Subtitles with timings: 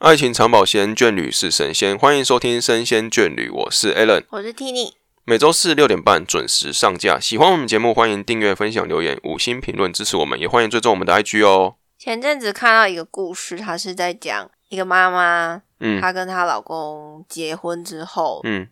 [0.00, 1.98] 爱情长保鲜，眷侣是神仙。
[1.98, 4.94] 欢迎收听《生仙眷侣》，我是 Alan，我是 Tini。
[5.24, 7.20] 每周四六点半准时上架。
[7.20, 11.76] 喜欢我们节目，欢迎订阅、分享、留言、五星评论支持我们，也欢迎追踪我们的 IG 哦。
[11.98, 18.66] 前阵子看到一个故事，他是在讲一个妈妈，嗯她跟她老公结婚之后，嗯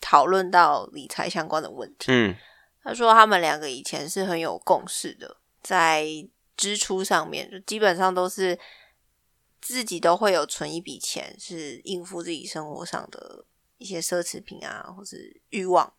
[0.00, 2.06] 讨论到理财相关的问题。
[2.08, 2.34] 嗯
[2.82, 6.08] 她说他们两个以前是很有共识的，在
[6.56, 8.58] 支出上面，就基本上都是
[9.62, 13.46] 自己都会有存一笔钱，是应付自己生活上的
[13.78, 15.94] 一些奢侈品啊，或是欲望。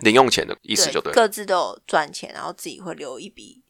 [0.00, 1.14] 零用钱的意思就对了。
[1.14, 3.62] 各自都有赚钱，然后自己会留一笔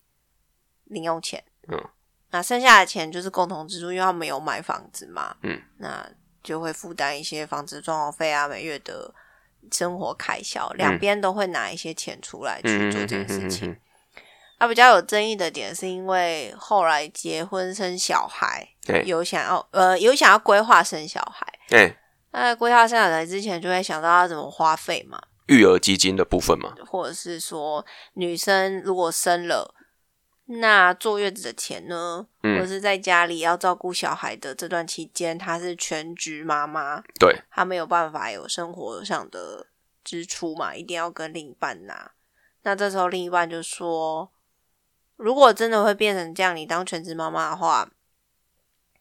[0.85, 1.45] 零用钱。
[1.69, 1.79] 嗯，
[2.31, 5.37] 那剩下的钱就是共同支出，因为他们有买房子嘛。
[5.43, 6.11] 嗯，那
[6.43, 9.15] 就会负担一些房子装潢费啊，每月的
[9.71, 13.71] 生活开销，两边都会拿一些钱出来去嗯做这件事情。
[13.71, 13.81] 嗯
[14.59, 21.47] 那比较有争议的点是因为后来结婚生小孩，对有想要呃有想要规划生小孩。
[21.69, 21.95] 对，
[22.33, 25.21] 那在规划生小孩之前，就会想到要怎么花费嘛。
[25.47, 29.75] 育儿基金的部分嘛，或者是说女生如果生了，
[30.47, 32.27] 那坐月子的钱呢？
[32.43, 39.67] 嗯或者是在家里要照顾小孩的这段期间，她是全职妈妈，对，她没有办法有生活上的
[40.03, 42.13] 支出嘛，一定要跟另一半拿。
[42.63, 44.29] 那这时候另一半就说，
[45.17, 47.91] 如果真的会变成这样，你当全职妈妈的话，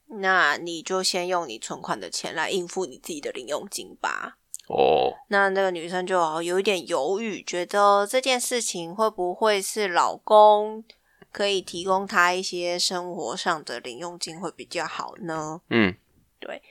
[0.08, 4.38] 那你就先用你存款的钱来应付你自己的零用金吧。
[4.68, 10.84] 哦，那那个女生就有一点犹豫，觉得这件事情会不会是老公
[11.32, 15.62] 可以提供她一些生活上的零用金会比较好呢？
[15.70, 15.96] 嗯，
[16.40, 16.64] 对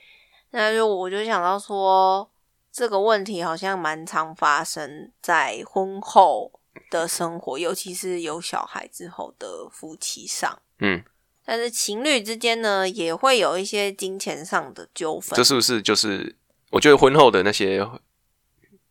[0.51, 2.29] 那就我就想到说，
[2.73, 6.51] 这个问题好像蛮常发生在婚后
[7.01, 10.59] 的生活，尤其是有小孩之后的夫妻上。
[10.79, 11.03] 嗯，
[11.45, 15.43] 但是情侣之间呢，也会有一些金钱上的纠纷这。
[15.43, 16.37] 是不是就是
[16.71, 17.81] 我觉得婚后的那些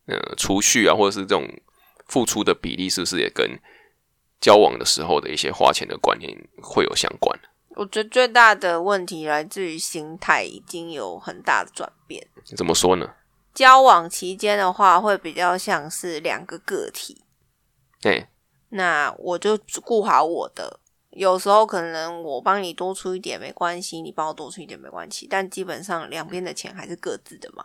[0.06, 1.48] 呃储蓄啊，或者是这种
[2.06, 3.58] 付出的比例，是不是也跟
[4.40, 6.30] 交往的时候的一些花钱的观念
[6.62, 7.38] 会有相关？
[7.76, 12.24] 我觉得最大的问题来自于心态已经有很大的转变。
[12.56, 13.14] 怎么说呢？
[13.52, 17.23] 交往期间的话，会比较像是两个个体，
[18.08, 18.30] 哎，
[18.70, 20.80] 那我就顾好我的。
[21.10, 27.64] 有时候可能我帮你多出一点没关系，你帮我多出一点没关系，但基本上两边的钱还是各自的嘛。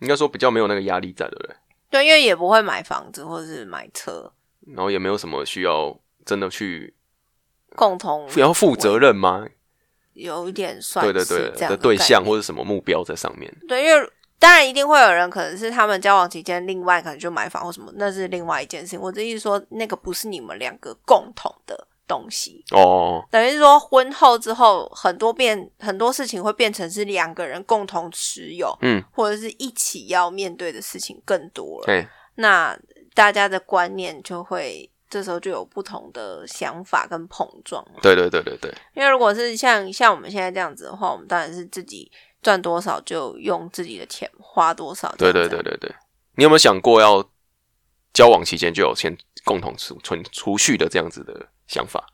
[0.00, 1.56] 应该说比较没有那个压力在，对不对？
[1.88, 4.30] 对，因为也不会买房子或者是买车，
[4.66, 6.94] 然后也没有什么需要真的去
[7.74, 9.46] 共同要负责任吗？
[10.12, 13.50] 有一点算对对对的对象或者什么目标在上面。
[13.66, 14.10] 对，因为
[14.44, 19.00] 当然一定会有人可能是他们交往期间，另外可能就买房或什么，那是另外一件事情。
[19.00, 31.86] 我的意思说，那个不是你们两个共同的东西，哦，等于是说婚后之后，很多变很多事情会变成是两个人共同持有，嗯，或者是一起要面对的事情更多了。
[31.86, 32.78] 对，那
[33.14, 38.00] 大家的观念就会这时候就有不同的想法跟碰撞嘛。
[38.02, 42.12] 对对对对对，因为如果是像像我们现在这样子的话，我们当然是自己
[42.44, 45.12] 赚多少就用自己的钱花多少。
[45.18, 45.92] 对对对，对对，
[46.36, 47.28] 你有没有想过要
[48.12, 52.06] 交往期间就有先共同储存储蓄的这样子的想法？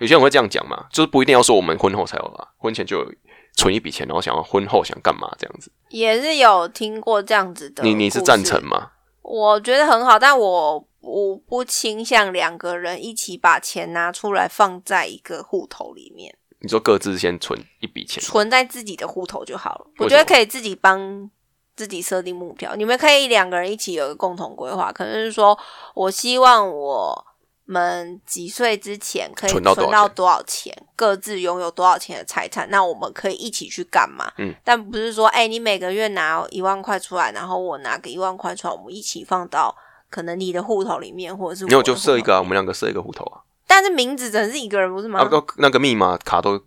[0.00, 3.12] 有些人会这样讲嘛，就是不一定要说我们婚后才有啦，婚前就有
[3.54, 5.70] 存一笔钱，然后想要婚后想干嘛这样子。
[5.90, 7.82] 也是有听过这样子的。
[7.82, 8.64] 你你是赞成？
[8.64, 8.92] 吗？
[9.22, 19.86] 我觉得很好，但我我不倾向两个人一起把钱拿出来放在一个户头里面，你说各自先存一笔钱，存在自己的户头就好了。
[19.98, 21.30] 我觉得可以自己帮
[21.76, 25.56] 自己设定目标，你们可以两个人一起有一个共同规划，可能是说
[25.94, 27.24] 我希望我
[27.66, 34.32] 们几岁之前可以存到多少钱各自拥有多少钱的财产，那我们可以一起去干嘛？
[34.38, 39.76] 嗯，但不是说，哎、你每个月拿一万块出来，然后我拿个一万块出来，我们一起放到
[40.10, 45.20] 可能你的户头里面，或者是没有就设一个、啊，我们两个设一个户头啊，但是名字只能是一个人，不是吗？
[45.20, 46.60] 啊，都那个密码卡都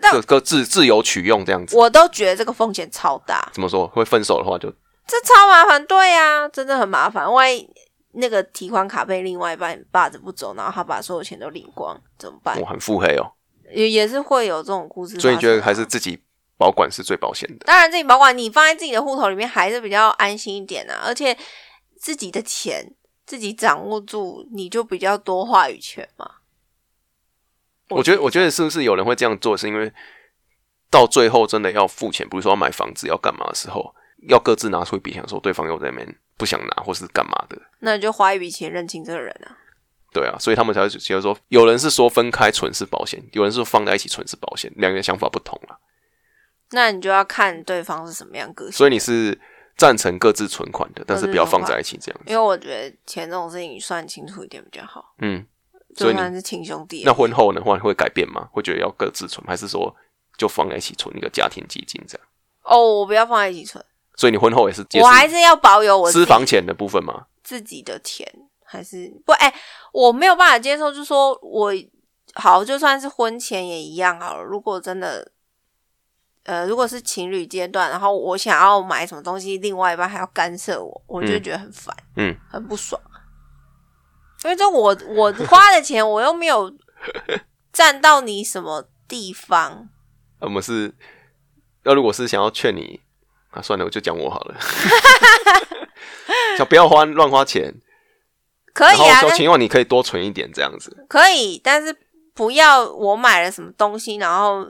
[0.00, 1.76] 那各各自自由取用这样子。
[1.76, 3.88] 我都觉得这个风险超大，怎么说？
[3.88, 4.70] 会分手的话就
[5.08, 7.32] 这超麻烦，对呀、真的很麻烦。
[7.32, 7.68] 万一
[8.12, 12.66] 那个提款卡被另外一半霸着不走，然后他把所有钱都领光，怎么办我？
[12.66, 13.32] 很腹黑哦，
[13.72, 15.20] 也也是会有这种故事啊。
[15.20, 16.22] 所以你觉得还是自己
[16.58, 17.64] 保管是最保险的？
[17.64, 21.02] 当然自己保管，你放在自己的户头里面还是比较安心一点啊。
[21.04, 21.36] 而且
[21.98, 22.94] 自己的钱
[23.24, 26.30] 自己掌握住，你就比较多话语权嘛。
[27.92, 29.92] 我觉得，我觉得是不是有人会这样做，是因为
[30.90, 33.94] 到最后真的要付钱，比如说要买房子要干嘛的时候，
[34.28, 39.58] 要各自拿出一笔钱，说对方又在那边不想拿或是干嘛的，那你就花一笔钱认清这个人啊。
[40.12, 45.78] 对啊，所以他们才会觉得说，有人是说分开存是保险，有人是说放在一起存是保险，两个人想法不同啊。
[46.72, 48.72] 那你就要看对方是什么样个性。
[48.72, 49.38] 所以你是
[49.78, 52.30] 赞成各自存款的，但是不要放在一起这样子。
[52.30, 55.46] 因为我觉得钱这种事情你算清楚一点比较好，嗯，
[55.96, 57.02] 所以你是亲兄弟。
[57.04, 58.48] 那婚后的话会改变吗？
[58.52, 59.94] 会觉得要各自存，还是说
[60.36, 62.26] 就放在一起存一个家庭基金这样？
[62.64, 63.84] 哦，我不要放在一起存，
[64.16, 67.26] 所以你婚后也是我还是要保有我私房钱的部分吗？
[67.42, 68.26] 自己的钱，
[68.64, 69.32] 还是不？
[69.32, 69.52] 哎、
[69.92, 71.72] 我没有办法接受，就是说我
[72.34, 74.42] 好，就算是婚前也一样好了。
[74.42, 75.30] 如果真的，
[76.44, 82.98] 呃，如果是情侣阶段，然后我想要买什么东西，另外一半还要干涉我，我就觉得很烦，嗯，很不爽。
[84.44, 86.72] 因为这我我花的钱，我又没有
[87.72, 89.88] 占到你什么地方。
[90.40, 90.92] 我们是，
[91.84, 93.00] 要如果是想要劝你
[93.50, 94.56] 啊，算了，我就讲我好了，
[96.58, 97.72] 想不要花乱花钱，
[98.74, 101.06] 可以啊，情况你可以多存一点这样子。
[101.08, 101.96] 可以，但是
[102.34, 104.68] 不要我买了什么东西，然后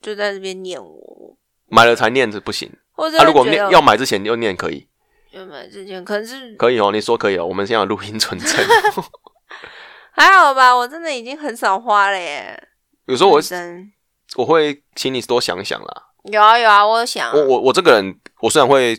[0.00, 4.88] 就在这边念我，买了才念是不行，或者他、如果念要买之前就念可以，
[5.32, 8.50] 要买之前可能是可以哦，你说可以哦，我们现在有录音存证。
[10.12, 12.68] 还好吧，我真的已经很少花了耶。
[13.06, 13.40] 有时候我
[14.36, 16.02] 我会请你多想想啦。
[16.30, 18.96] 有啊有啊，我有想啊我我我这个人，我虽然会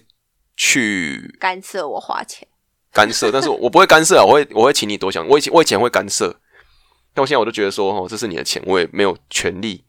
[0.57, 2.47] 去干涉我花钱，
[2.91, 5.27] 干涉，但是我我不会干涉啊，我会我会请你多想。
[5.27, 6.35] 我以前我以前会干涉，
[7.13, 9.85] 但我现在我就觉得说，哦，这是你的钱，我也没有权利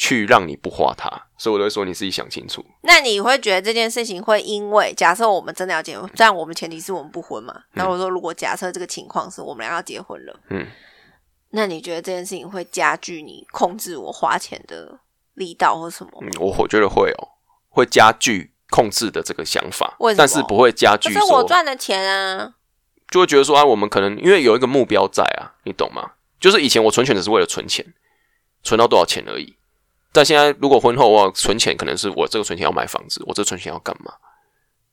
[0.00, 2.64] 去让你不花它，所以我都会说你自己想清楚。
[2.82, 7.62] 那你会觉得这件事情会因为假设我们真的要结婚，但我们前提是我们不婚嘛？
[7.72, 10.64] 那我说如果假设这个情况是我们俩要结婚了，嗯，
[11.50, 15.00] 那你觉得这件事情会加剧你控制我花钱的
[15.34, 16.12] 力道或什么？
[16.22, 17.28] 嗯我我觉得会哦，
[17.68, 22.54] 会加剧控制的这个想法为，什么但是不会加剧可是我，赚的钱啊，
[23.10, 26.12] 就会觉得说啊，我们可能因为有一个目标在啊，你懂吗？
[26.38, 27.84] 就是以前我存钱只是为了存钱，
[28.62, 29.57] 存到多少钱而已。
[30.12, 34.12] 但现在如果婚后我存钱，可能是我这个存钱要买房子，我这存钱要干嘛？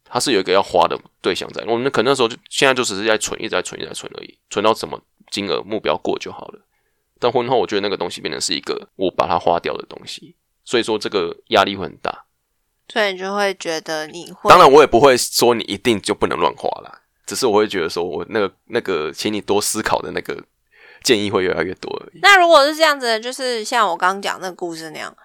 [0.04, 1.64] 它是有一个要花的对象在。
[1.68, 5.02] 我们可能那时候就现在就只是在存，一直在存，一直在存而已，存到什么
[5.32, 6.62] 金额目标过就好了。
[7.20, 12.26] 但婚后我觉得那个东西变成是一个我把它花掉的东西，所以说这个压力会很大。
[12.88, 20.40] 所以你就会觉得你会当然，我也不会说你一定就不能乱花啦，只是我会觉得说我那个那个，请你多思考的那个
[21.06, 22.20] 建议会越来越多而已。
[22.22, 25.16] 那如果是这样子的，就是像我刚刚讲那个故事那样，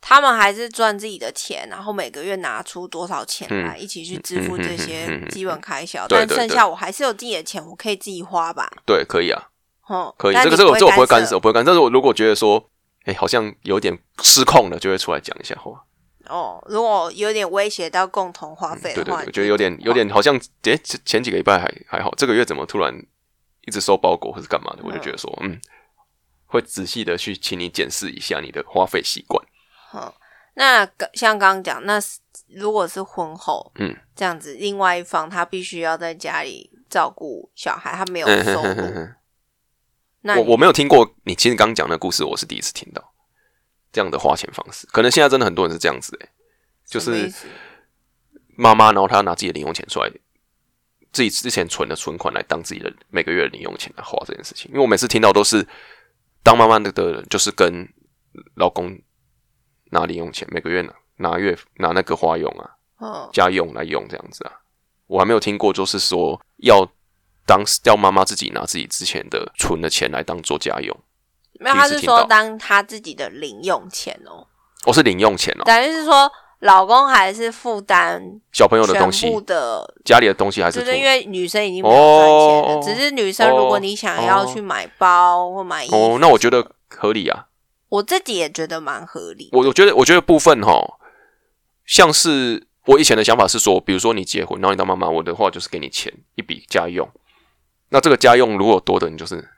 [0.00, 8.70] 他们还是赚自己的钱，然后每个月拿出多少钱来、嗯一起去支付这些基本开销，但剩下我还是有自己的钱，我可以自己花吧。
[8.86, 9.48] 对，可以啊，
[9.88, 10.34] 哦，可以。
[10.36, 11.66] 这个这个这我不会干涉，我不会干涉。
[11.66, 12.70] 但是我如果觉得说，
[13.04, 15.72] 哎、好像有点失控了，就会出来讲一下话。
[16.28, 16.62] 哦。
[16.68, 22.94] 如果有点威胁到共同花费的话，对对对，我觉得有点有点好像，哎、前前几个礼拜还还好，这个月怎么突然
[23.66, 24.82] 一直收包裹或是干嘛的？
[24.82, 25.60] 我就觉得说，嗯，
[26.46, 29.44] 会仔细的去请你检视一下你的花费习惯。
[29.90, 30.14] 好，
[30.54, 39.14] 那个像刚刚讲，那是如果是婚后，嗯，这样子，另外一方他必须要在家里照顾小孩，他没有嗯收入，哼哼哼哼
[40.22, 43.12] 那我我没有听过你其实刚刚讲的故事，我是第一次听到
[43.92, 44.86] 这样的花钱方式。
[44.88, 46.28] 可能现在真的很多人是这样子、欸，
[46.84, 47.32] 就是
[48.56, 50.10] 妈妈，然后她拿自己的零用钱出来，
[51.16, 54.68] 自己之前存的存款来当自己的每个月的零用钱来花这件事情。
[54.68, 55.66] 因为我每次听到都是
[56.42, 57.88] 当妈妈的的人，就是跟
[58.56, 58.94] 老公
[59.92, 62.70] 拿零用钱，每个月拿拿月拿那个花用啊，
[63.00, 64.52] 嗯，家用来用这样子啊。
[65.06, 66.86] 我还没有听过，就是说要
[67.46, 70.94] 当要妈妈自己拿自己之前的存的钱来当做家用。
[71.58, 74.46] 没有，他是说当他自己的零用钱哦，
[74.84, 87.46] 我、是零用钱哦，等于是说老公还是负担小朋友的东西，的，家里的东西还是就是图因为女生已经没有赚钱了，哦只是女生如果你想要去买包或买衣服，哦，那我觉得合理啊。
[87.88, 89.48] 我自己也觉得蛮合理。
[89.52, 90.98] 我我觉得，我觉得部分哈，
[91.84, 97.08] 像是我以前的想法是说，比如说你结婚，然后你当妈妈，我的话就是给你钱一笔家用。
[97.90, 99.48] 那这个家用如果多的，你就是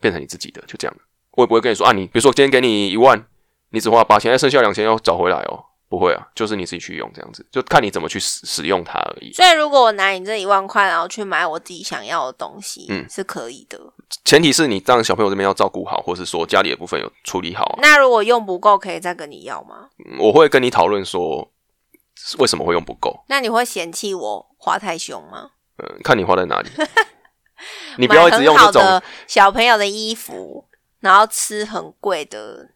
[0.00, 0.96] 变成你自己的，就这样。
[1.32, 3.26] 我也不会跟你说啊，你比如说今天给你一万，
[3.70, 5.64] 你只花八千，哎，剩下两千要找回来哦。
[5.94, 9.32] 不会啊，就是你自己去用这样子，就看你怎么去使使用它而已。
[9.32, 13.78] 所以如果我拿你这一万块，然后去买我自己想要的东西，嗯是可以的。
[14.24, 19.88] 前提是你让小朋友这边要照顾好，或是说家里的部分有处理好啊、那如果用不够，可以再跟你要吗？
[20.04, 21.50] 嗯我会跟你讨论说
[22.38, 23.24] 为什么会用不够。
[23.28, 25.50] 那你会嫌弃我花太凶吗？
[25.78, 26.68] 嗯，看你花在哪里。
[27.96, 30.68] 你不要一直用这种小朋友的衣服，
[31.00, 32.70] 然后吃很贵的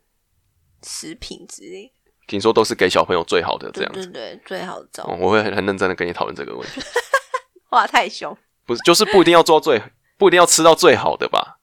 [0.83, 1.93] 食品之类。
[2.29, 4.07] 听说都是给小朋友最好的这样子。
[4.07, 6.81] 对对，最好照哦，我会很很认真的跟你讨论这个问题，
[7.69, 8.37] 话太凶。
[8.65, 9.83] 不是就是不一定要做最，
[10.17, 11.57] 不一定要吃到最好的吧？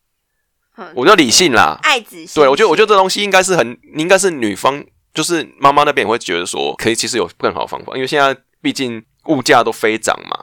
[0.78, 1.80] 嗯我叫理性啦。
[1.84, 10.38] 爱子心对，我觉得我觉得得这东西应该是很，应该是女方就是妈妈那边也会觉得说，可以其实有更好的方法，因为现在毕竟物价都飞涨嘛，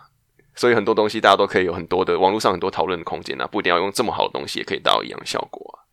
[0.55, 5.85] 所以很多东西大家都可以有很多的网络上很多讨论的空间啊，不一定要用这么好的东西也可以达到一样的效果啊。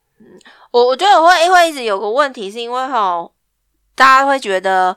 [0.71, 3.29] 我我觉得我会会一直有个问题，是因为哈，
[3.99, 4.95] 大家会觉得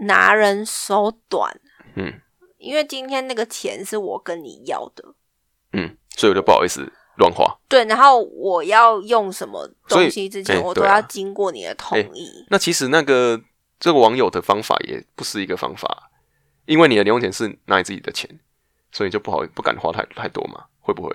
[0.00, 1.60] 拿人手短，
[1.94, 2.20] 嗯
[2.58, 5.04] 因为今天那个钱是我跟你要的，
[5.72, 7.56] 嗯，所以我就不好意思乱花。
[7.68, 12.44] 对，然后我要用什么东西之前，我都要经过你的同意。
[12.50, 13.40] 那其实那个
[13.78, 16.10] 这个网友的方法也不是一个方法，
[16.66, 18.28] 因为你的零用钱是拿你自己的钱，
[18.90, 21.14] 所以就不好不敢花太太多嘛，会不会？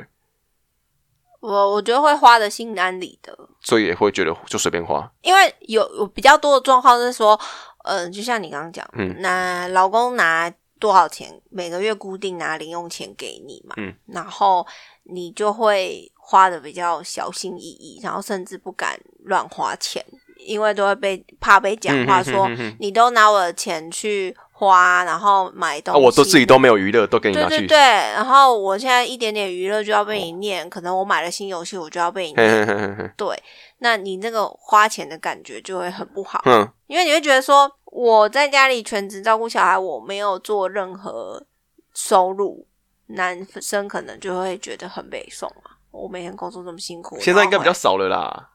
[1.42, 5.12] 我我觉得会花的心安理得，所以也会觉得就随便花。
[5.22, 7.40] 因为有有比较多的状况是说，
[7.84, 14.66] 嗯、就像你刚刚讲，嗯那老公拿多少钱，每个月固定拿零用钱给你嘛，嗯，然后
[15.04, 20.04] 你就会花的比较小心翼翼，然后甚至不敢乱花钱，
[20.46, 22.50] 因为都会被怕被讲话说
[22.80, 27.50] 你都拿我的钱去花，然后买东啊，西，我都自己都没有娱乐，都给你拿去。
[27.50, 32.66] 对对对，然后我现在一点点娱乐就要被你念，可能我买了新游戏，我就要被你念。
[32.66, 33.44] 嘿嘿嘿嘿，对，
[33.80, 41.46] 那你那个花钱的感觉就会很不好，嗯，因为你会觉得说我在家里全职照顾小孩，我没有做任何
[41.94, 42.66] 收入，
[43.08, 45.76] 男生可能就会觉得很北宋啊。
[45.92, 48.52] 我每天工作这么辛苦，现在应该比较少了啦，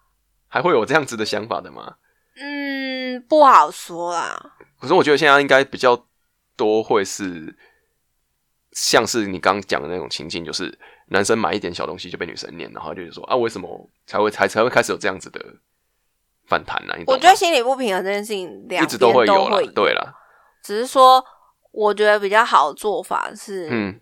[0.49, 1.97] 还会有这样子的想法的吗？
[2.43, 4.55] 嗯不好说啦。
[4.81, 6.07] 可是我觉得现在应该比较
[6.57, 7.55] 多会是，
[8.73, 15.41] 像是你刚刚讲的那种情境，就是男生买一点小东西就被女生念，然后就是说啊，为什么才会才才会开始有这样子的
[16.47, 20.15] 反弹呢、我觉得心理不平衡这件事情两一直都会有啦，对啦，
[20.65, 21.25] 只是说
[21.71, 24.01] 我觉得比较好的做法是，嗯，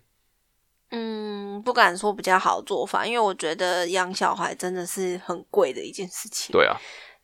[0.89, 6.75] 嗯，不敢说比较好的做法，因为我觉得养小孩真的是很贵的一件事情。，对啊，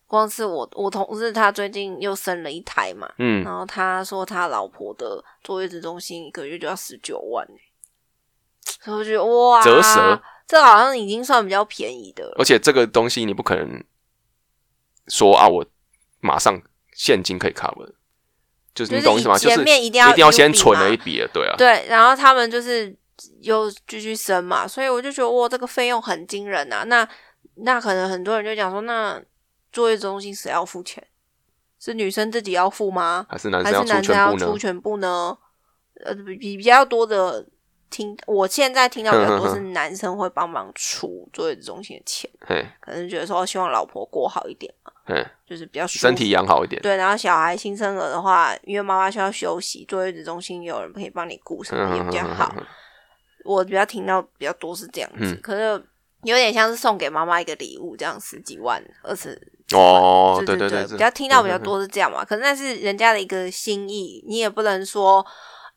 [0.07, 7.53] 光是我我同事他最近又生了一胎嘛，嗯，然后他说他老婆的坐月子中心一个月就要十九万欸
[8.81, 12.35] 所以我觉得哇，折舌，这好像已经算比较便宜的了。
[12.37, 13.83] 而且这个东西你不可能
[15.07, 15.65] 说啊，我
[16.19, 16.61] 马上
[16.93, 17.93] 现金可以 cover，
[18.73, 19.37] 就是你懂意思吗？
[19.37, 22.95] 就是前面一定要一定要先存了一笔了，对啊，对，然后他们就是
[23.41, 26.83] 又继续生嘛，所以我就觉得哇，这个费用很惊人啊。
[26.83, 27.07] 那
[27.55, 29.21] 那可能很多人就讲说，那
[29.75, 31.05] 坐月子中心谁要付钱？
[31.77, 33.27] 是女生自己要付吗？
[33.29, 34.45] 还是男生要出是男生要全部呢？
[34.45, 35.37] 出全部呢？
[36.05, 37.45] 呃，比比比较多的
[37.89, 52.55] 听，我现在听到比较多是男生会帮忙出坐月子中心的钱，嘿，可能觉得说希望老婆过好一点嘛，嘿，就是比较身体养好一点，对，然后小孩新生儿的话，因为妈妈需要休息，坐月子中心有人可以帮你顾，什么也比较好。
[52.57, 52.65] 嗯
[53.45, 55.85] 我比较听到比较多是这样子，嗯可是
[56.25, 59.39] 有点像是送给妈妈一个礼物，这样十几万、二十
[59.73, 62.23] 哦，对对对对，比较听到比较，多是这样嘛。
[62.25, 65.25] 可是那是人家的一个心意，你也不能说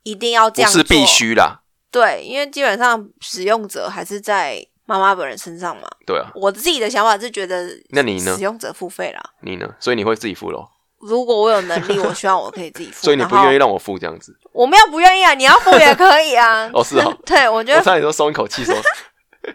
[0.03, 5.89] 一定要不这样做，是必须啦，对，因为基本上使用者还是在妈妈本人身上嘛。
[6.07, 9.21] 对啊，我自己的想法是觉得，那你呢使用者付费啦。
[9.43, 9.69] 你呢？
[9.81, 13.05] 所以你会自己付咯，如果我有能力，我希望我可以自己付。
[13.05, 14.37] 所以你不愿意让我付这样子？
[14.53, 16.69] 我没有不愿意啊，你要付也可以啊。
[16.75, 18.75] 哦，是哦， 对，我觉得我差点都松一口气说，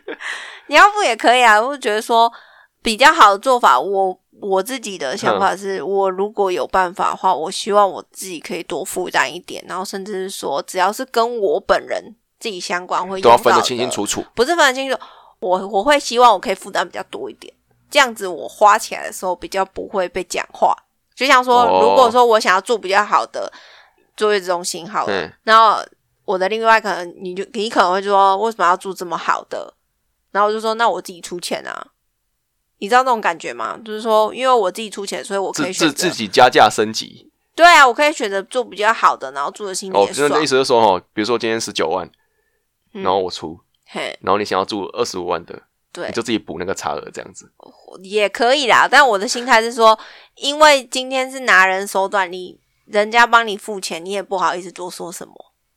[0.68, 1.62] 你要付也可以啊。
[1.62, 2.32] 我觉得说
[2.82, 14.24] 比较好的做法，我我自己的想法是，我如果有办法的话，我希望我自己可以多负担一点，然后甚至是说，只要是跟我本人自己相关会都要分得清清楚楚。
[14.36, 14.98] 不是分得清楚，
[15.40, 17.54] 我我会希望我可以负担比较多一点，
[17.90, 20.76] 这样子我花起来的时候比较不会被讲话。
[21.16, 23.52] 就像说，哦如果说我想要做比较好的
[24.18, 25.78] 坐月子中心好了，嗯然后
[26.26, 29.74] 我的另外可能你就你可能会说为什么要住这么好的？
[30.34, 31.88] 然后我就说那我自己出钱啊，
[32.80, 33.80] 你知道那种感觉吗？
[33.86, 40.28] 就是说因为我自己出钱，所以我可以选择自自己加价升级对啊，我可以选择做比较好的，然后住的心里哦，也爽。
[40.28, 42.10] 就是意思就是说哦，比如说今天十九万，
[42.94, 45.62] 嗯然后我出，嘿，然后你想要住二十五万的，
[45.92, 47.52] 对你，就自己补那个差额这样子。
[48.02, 49.98] 也可以啦，但我的心态是说，
[50.38, 55.34] 因为今天是拿人手短，你人家帮你付钱，你也不好意思多说什么。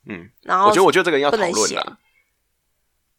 [0.09, 1.99] 嗯，然后我觉得我觉得这个要讨论啦，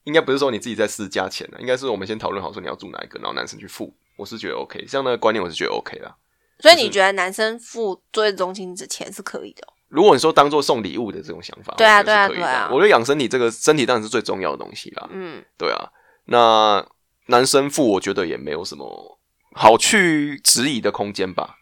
[0.07, 3.93] 应该不是说你自己在私加钱的，应该是我们先讨论好说你要住哪一个，然后男生去付。
[4.15, 6.15] 我是觉得 OK，这样的观念我是觉得 OK 啦。
[6.59, 15.09] 所以你觉得男生付作业中心之钱是可以的哦、如果你说当做送礼物的这种想法，对啊对啊对啊我觉得养身体这个身体当然是最重要的东西啦。
[15.11, 15.91] 嗯，对啊，
[16.25, 16.87] 那
[17.27, 19.19] 男生付我觉得也没有什么
[19.51, 21.57] 好去质疑的空间吧。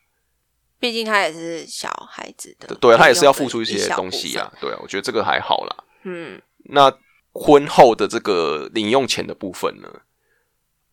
[0.79, 4.51] 毕竟他也是小孩子的，对啊，他也是要付出一一些东西啊。
[4.61, 5.83] 对啊，我觉得这个还好啦。
[6.03, 6.91] 嗯，那
[7.38, 9.89] 婚后的这个零用钱的部分呢，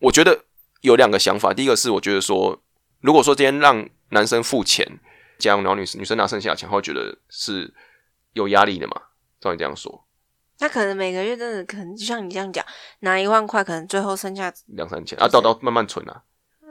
[0.01, 0.45] 我觉得
[0.81, 1.55] 有两个想法。
[1.55, 2.61] 第一个是我觉得说，
[3.01, 4.99] 如果说今天让男生付钱，
[5.39, 7.73] 这样然后女女生拿剩下的钱，他会觉得是
[8.33, 9.01] 有压力的嘛？
[9.41, 10.05] 照你这样说，
[10.59, 12.65] 那可能每个月真的可能就像你这样讲，
[13.01, 16.23] 拿一万块，可能最后剩下，两三千啊，到到慢慢存啊，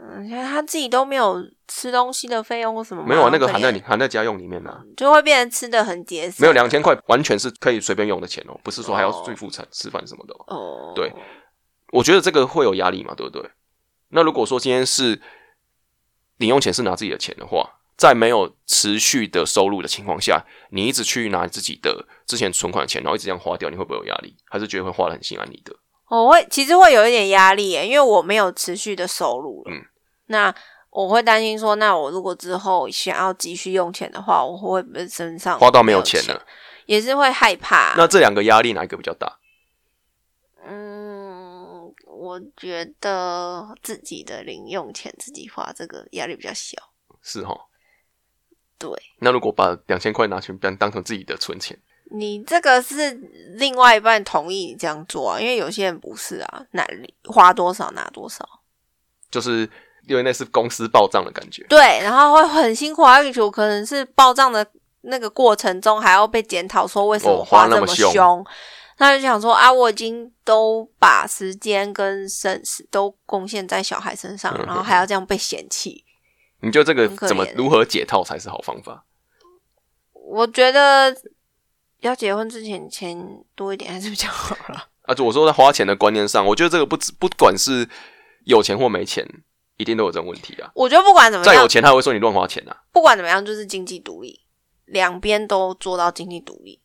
[0.03, 6.37] 嗯，现在他自己都没有吃东西的费用或什么，没有啊，那个含在怜你含在家用里面啊，就会变成吃的很节省。
[6.39, 10.55] 没有两千块完全是可以随便用的钱哦，不是说还要哦最付餐吃饭什么的、哦。
[10.55, 11.13] 哦，对
[11.91, 13.47] 我觉得这个会有压力嘛，对不对？
[14.09, 15.21] 那如果说今天是
[16.37, 24.35] 零用钱是拿自己的钱的话，在没有持续的收入的情况下，你一直去拿自己的之前存款的钱，然后一直这样花掉，你会不会有压力？
[24.49, 25.75] 还是觉得会花的很心安理得？
[26.09, 29.71] 我会其实会有一点压力耶，因为我没有持续的收入了。
[29.71, 29.81] 嗯
[30.31, 30.53] 那
[30.89, 36.45] 我会担心说，那我如果之后想要急需用钱的话，我会不会身上花到没有有钱了，
[36.87, 37.93] 也是会害怕。
[37.95, 39.37] 那这两个压力哪一个比较大？
[40.65, 46.77] 嗯，我觉得自己的零用钱自己花，这个压力比较小。
[47.21, 47.55] 是哈？
[48.77, 51.77] 对那如果把两千块拿去当当成自己的存钱，
[52.11, 53.11] 你这个是
[53.55, 56.85] 另外一半同意你这样做啊，因为有些人不是啊，拿
[57.25, 58.43] 花多少拿多少。
[59.29, 59.69] 就是
[60.07, 61.65] 因为那是公司报账的感觉。
[61.69, 64.65] 对，然后会很辛苦，还有可能是报账的
[65.01, 68.45] 那个过程中还要被检讨，说为什么哦花那这么凶凶。
[68.97, 76.05] 他就想说啊，我已经都把时间跟身都贡献在小孩身上，嗯然后还要这样被嫌弃。
[76.59, 79.03] 你觉得这个怎么如何解套才是好方法？
[80.13, 81.15] 我觉得
[82.01, 83.19] 要结婚之前钱
[83.55, 84.87] 多一点还是比较好了。
[85.01, 87.89] 啊，就我说在花钱的观念上，我觉得这个不止不管是
[88.45, 89.27] 有钱或没钱，
[89.81, 90.71] 一定都有这种问题啊。
[90.75, 92.83] 我觉得不管怎么样，再有钱，他会说你乱花钱啊。
[92.91, 94.39] 不管怎么样，就是经济独立，
[94.85, 96.79] 两边都做到经济独立。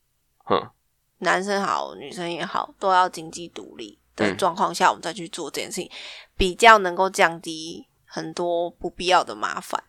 [0.45, 0.71] 哼，
[1.19, 5.91] 男生好，女生也好，都要经济独立的嗯状况下，我们再去做这件事情，
[6.37, 9.85] 比较能够降低很多不必要的麻烦。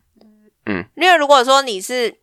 [0.65, 2.19] 嗯，因为如果说你是，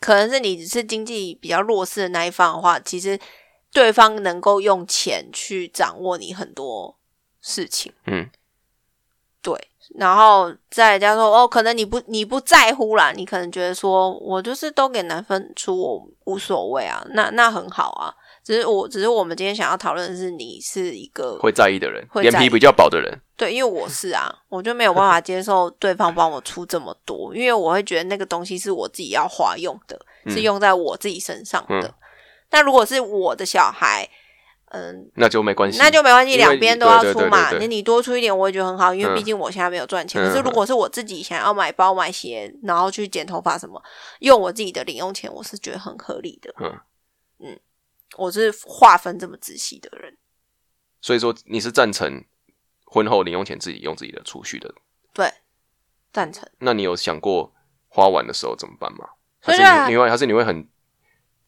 [0.00, 3.18] 可能是你只是经济比较弱势的那一方的话，其实
[3.72, 6.98] 对方能够用钱去掌握你很多
[7.40, 7.90] 事情。
[8.06, 8.28] 嗯，
[9.40, 18.12] 对，然后再人家说哦，可能你不你不在乎啦，你可能觉得说我就是都给男分出，我无所谓啊，那那很好啊。
[18.44, 23.12] 只是我只是我们今天想要讨论的是，你是一个会在意的人，会在意脸皮比较薄的人。
[23.36, 31.88] 对，因为我是啊，我就没有办法接受对方帮我出这么多，因为我会觉得那个东西是我自己要花用的，是嗯用在我自己身上的。
[31.88, 31.94] 嗯
[32.50, 34.08] 那如果是我的小孩，
[34.66, 37.50] 嗯，那就没关系，那就没关系，两边都要出嘛。
[37.52, 40.20] 那你多出一点，我也觉得很好，因为嗯毕竟我现在没有赚钱。
[40.20, 43.80] 嗯可是如果是我自己想要买包、买鞋，然后去剪头发什么，
[44.20, 46.52] 用我自己的零用钱，我是觉得很合理的。
[46.58, 46.80] 嗯
[47.40, 47.60] 嗯
[48.16, 50.16] 我是划分这么仔细的人，
[51.00, 52.24] 所以说你是赞成
[52.84, 54.74] 婚后零用钱自己用自己的储蓄的。
[55.12, 55.30] 对，
[56.12, 56.48] 赞成。
[56.58, 57.52] 那你有想过
[57.88, 59.08] 花完的时候怎么办吗？
[59.40, 60.68] 还是你会还是你会很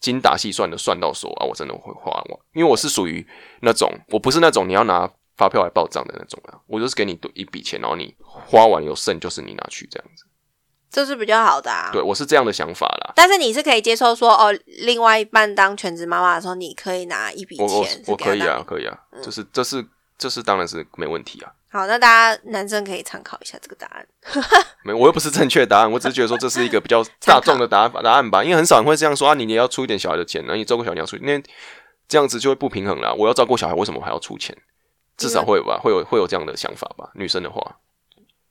[0.00, 2.38] 精打细算的算到说啊，我真的会花完？
[2.54, 3.26] 因为我是属于
[3.62, 10.24] 那种我不是那种你要拿发票来报账的那种啊，我就是给你多一笔钱，然后你花完有剩就是你拿去这样子。
[10.90, 11.90] 这是比较好的啊。
[11.92, 13.12] 对我是这样的想法啦。
[13.14, 18.64] 但是你是可以接受说，哦，另外一半当全职妈妈的时候，你可以拿一笔我我钱，我可以啊，啊。
[18.66, 21.52] 可以啊，就是这是这是当然是没问题啊。
[21.70, 24.06] 好，那大家男生可以参考一下这个答案。
[24.84, 31.42] 没，我又不是正确答案，我只是觉得说这是一个比较大众的答案答案吧，因为很少人会这样说啊，你你要出一点小孩的钱，然后你照顾小孩你要出，因为
[32.08, 33.12] 这样子就会不平衡啦。
[33.12, 34.56] 我要照顾小孩，为什么还要出钱？
[35.16, 37.10] 至少会有吧，会有会有这样的想法吧。
[37.14, 37.76] 女生的话，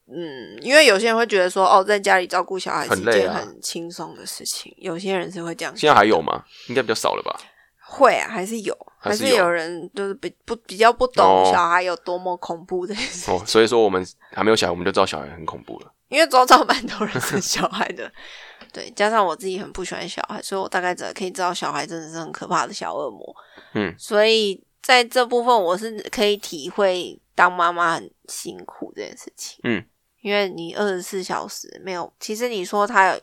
[0.05, 4.71] 嗯，因为有些人会觉得说，哦，在家里照顾小孩是一件很轻松的事情。
[4.77, 6.43] 有些人是会这样，现在还有吗？
[6.67, 7.39] 应该比较少了吧？
[7.79, 8.77] 会啊，还是有，
[9.07, 15.93] 还是有人就是比不比较不懂哦小孩有多么恐怖这件事，哦，所以说我们还没有小孩，我们就知道小孩很恐怖了。
[16.09, 18.09] 因为周遭蛮多人生小孩的。
[18.71, 23.35] 对，加上我自己很不喜欢小孩，所以我大概只可以知道小孩真的是很可怕的小恶魔。
[23.73, 29.59] 嗯，所以在这部分我是可以体会当妈妈很辛苦这件事情。
[29.63, 29.83] 嗯，
[30.21, 33.19] 因为你二十四小时没有，其实你说他有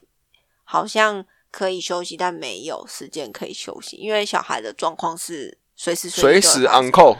[0.64, 7.18] 好像可以休息，但没有时间可以休息，因为小孩的状况是随时随时随地都会发生 on call，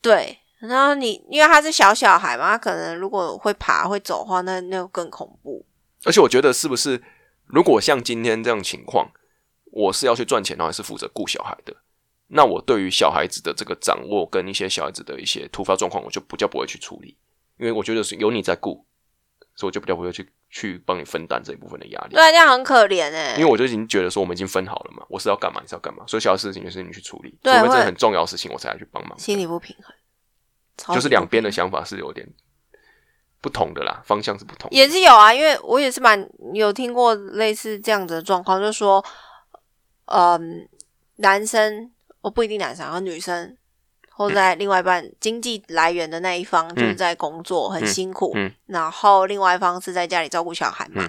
[0.00, 5.64] 对，然后你因为他是小小孩嘛，他可能如果会爬会走的话，那那就更恐怖。
[6.04, 7.02] 而且我觉得是不是，
[7.46, 9.10] 如果像今天这样情况，
[9.72, 11.74] 我是要去赚钱，然后还是负责顾小孩的，
[12.28, 17.16] 那我对于小孩子的这个掌握跟一些小孩子的一些突发状况，我就比较不会去处理，
[17.58, 18.86] 因为我觉得是有你在顾，
[19.58, 22.14] 所以我就比较不会去去帮你分担这一部分的压力。
[22.14, 29.18] 对啊，这样很可怜哎、因为我就已经觉得说我们已经分好了嘛，我是要干嘛，你是要干嘛，所以小的事情就是你去处理，除对会非真的很重要的事情我才来去帮忙。
[29.18, 32.24] 心理不平衡，就是两边的想法是有点
[33.40, 34.76] 不同的啦，方向是不同的。
[34.76, 39.04] 也是有啊，因为我也是蛮有听过类似这样子的状况，就是说，
[40.06, 40.68] 嗯，
[41.16, 41.90] 男生
[42.20, 43.56] 我不一定男生，然后女生
[44.18, 51.04] 或在另外一半经济来源的那一方就是在工作很辛苦，嗯然后另外一方是在家里照顾小孩嘛。
[51.04, 51.08] 嗯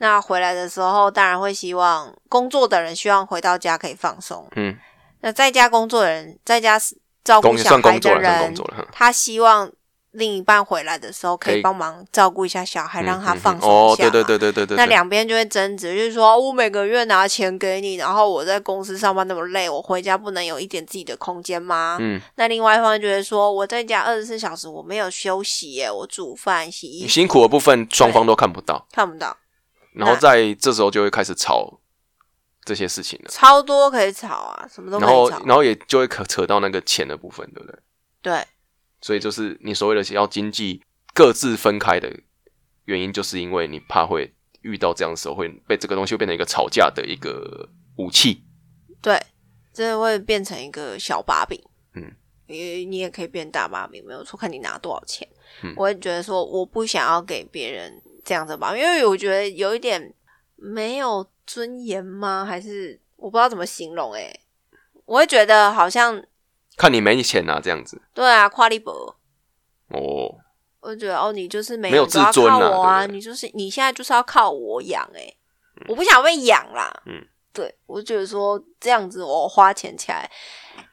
[0.00, 4.48] 那回来的时候，当然会希望工作的人希望回到家可以放松。
[4.54, 4.76] 嗯，
[5.22, 6.78] 那在家工作的人，在家
[7.24, 8.54] 照顾小孩的人，
[8.92, 9.68] 他希望
[10.12, 11.58] 另一半回来的时候可可以。
[11.60, 21.98] 以帮忙照顾一下小孩，让他放松哦，一下对对对对对对，那两边就会争执，就是说我每个月拿钱给你，然后我在公司上班那么累，我回家不能有一点自己的空间吗？
[22.00, 27.08] 嗯，那另外一方就会说，我在家二十四小时我没有休息耶，我煮饭、洗衣服。
[27.08, 29.36] 辛苦的部分双方都看不到，看不到，
[29.92, 31.80] 然后在这时候就会开始吵
[32.64, 35.42] 这些事情了，超多可以吵啊，什么都可然后以吵。
[35.44, 37.78] 然后也就会扯扯到那个钱的部分，对不对？
[38.20, 38.46] 对，
[39.00, 40.82] 所以就是你所谓的要经济
[41.14, 42.12] 各自分开的
[42.84, 48.42] 原因，就是因为你怕会遇到这样的时候，会被这个东西会变成一个吵架的一个武器。
[49.00, 49.20] 对，
[49.72, 51.60] 这会变成一个小把柄。
[51.94, 52.12] 嗯，
[52.46, 55.26] 你你也可以变大把柄，没有错，看你拿多少钱。
[55.62, 60.14] 嗯我会觉得说，我不想要给别人这样子吧，因为我觉得有一点
[60.56, 62.44] 没有尊严吗？
[62.44, 64.20] 还是我不知道怎么形容、欸？
[64.20, 64.40] 诶，
[65.06, 66.22] 我会觉得好像
[66.78, 68.00] 看你没钱啊，这样子。
[68.14, 69.16] 对啊，夸利博。
[69.88, 70.32] 哦，
[70.80, 75.36] 我就觉得哦，你就是没没有自尊我啊，你就是你现在就是要靠我养诶、
[75.88, 77.02] 我不想被养啦。
[77.06, 80.30] 嗯，对我觉得说这样子我花钱起来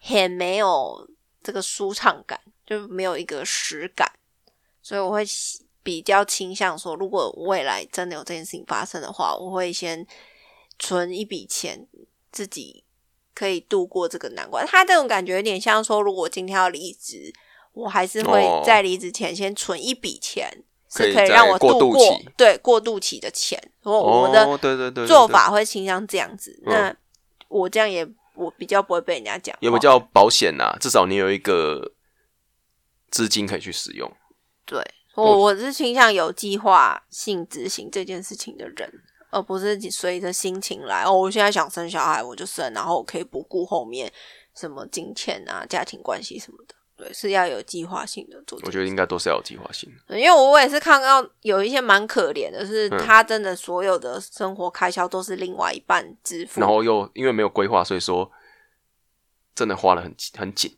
[0.01, 1.07] 很没有
[1.43, 4.09] 这个舒畅感，就没有一个实感，
[4.81, 5.23] 所以我会
[5.83, 10.07] 比较倾向说，如果未来真的有这件事情发生的话，我会先
[10.79, 11.85] 存一笔钱，
[12.31, 12.84] 自己
[13.35, 14.65] 可以度过这个难关。
[14.65, 17.31] 他这种感觉有点像说，如果今天要离职，
[17.73, 20.49] 我还是会哦在离职前先存一笔钱，
[20.89, 23.61] 是可以让我在过渡度过期对过渡期的钱。
[23.83, 26.59] 我我的做法会倾向这样子。
[26.65, 26.95] 嗯那
[27.49, 31.91] 我这样也我比较不会被人家讲话，也比较保险呐，至少你有一个
[33.11, 34.11] 资金可以去使用。
[34.65, 34.81] 对。
[35.15, 38.91] 我我是倾向有计划性执行这件事情的人，
[39.35, 41.03] 而不是随着心情来。
[41.03, 44.09] 哦，我现在想生小孩我就生，然后我可以不顾后面
[44.55, 46.75] 什么金钱啊、家庭关系什么的。
[46.97, 48.57] 对，是要有计划性的做。
[48.63, 50.17] 我觉得应该都是要有计划性的。
[50.17, 58.31] 因为我也是看到有一些蛮可怜的，是嗯他真的所有的生活开销都是另外一半支付，然后又因为没有规划，所以说
[59.53, 60.73] 真的花的很很紧。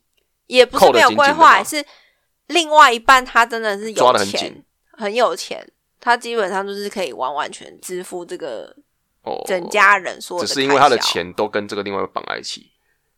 [0.48, 1.86] 也不是没有规划，紧紧是
[2.46, 5.64] 另外一半他真的是有钱紧，很有钱，
[6.00, 8.74] 他基本上就是可以完完全支付这个
[9.22, 12.70] 哦，整家人所有的只是因为他的，钱都跟这个另外一个绑在一起。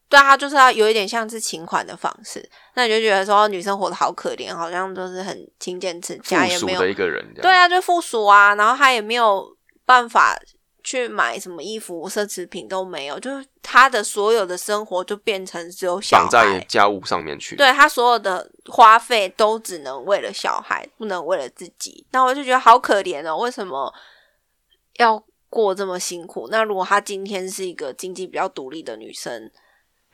[0.09, 10.37] 对啊，他就是要有一点像是请款的方式，那你就觉得说女生活得好可怜，好像都是很勤俭持家，也没有一个人，对啊，就附属啊，然后他也没有办法
[10.83, 17.57] 去买什么衣服、奢侈品都没有，就是他的所有的生活就变成只有小绑在，家务上面去。
[17.57, 22.07] 对他所有的花费都只能为了小孩，不能为了自己。
[22.11, 23.93] 那我就觉得好可怜哦，为什么
[24.99, 26.49] 要过这么辛苦？
[26.51, 29.51] 那如果她今天是一个经济比较独立的女生，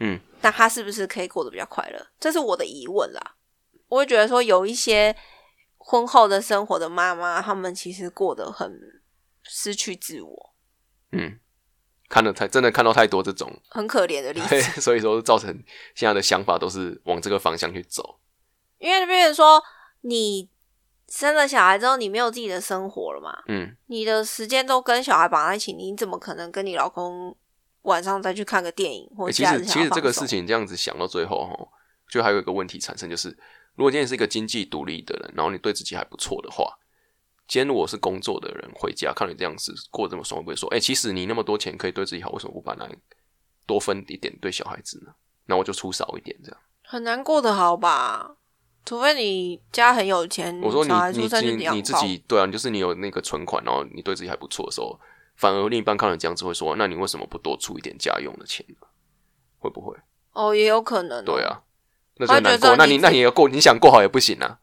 [0.00, 2.06] 嗯，那她是不是可以过得比较快乐？
[2.18, 3.34] 这是我的疑问啦。
[3.88, 5.14] 我会觉得说，有一些
[5.78, 8.76] 婚后的生活的妈妈，她们其实过得很
[9.44, 10.54] 失去自我，
[11.12, 11.38] 嗯，
[12.08, 14.80] 看了太真的看到太多这种，很可怜的例子。
[14.80, 15.50] 所以说造成
[15.94, 18.20] 现在的想法都是往这个方向去走。
[18.78, 19.62] 因为比如说，
[20.02, 20.50] 你
[21.08, 23.42] 生了小孩之后，你没有自己的生活了嘛？
[23.48, 27.34] 嗯，你的时间都跟小孩绑在一起，你怎么可能跟你老公
[27.82, 31.68] 晚上再去看个电影或欸其者假日实其实这个事情这样子想到最后，哈，
[32.10, 33.28] 就还有一个问题产生，就是
[33.76, 36.76] 如果今天是一个经济独立的人，然后你对自己还不错的话，
[37.48, 42.88] 今天我是工作的人回家看你这样子过这么爽，会不会说，哎、其实你那么多钱可以对自己好，为什么不把那
[43.66, 45.12] 多分一点对小孩子呢？
[45.46, 46.60] 那我就出少一点这样。
[46.82, 48.36] 很难过得好吧？
[48.84, 54.98] 除非你家很有钱，我说你你生你你自己对啊，就是你有那个存款，然后你对自己还不错的时候，
[55.36, 58.86] 反而另一半看了这样子会说，那你为什么不多出一点家用的钱呢？
[59.58, 59.96] 会不会？
[60.32, 61.62] 哦，也有可能、对，啊，
[62.16, 62.76] 那就难过。
[62.76, 64.60] 那你那你要过，你想过好也不行啊，